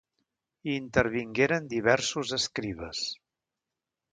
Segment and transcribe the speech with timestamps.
[0.69, 3.05] Hi intervingueren diversos escribes.